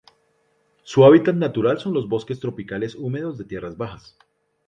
[0.81, 4.17] Su hábitat natural son los bosques tropicales húmedos de tierras bajas.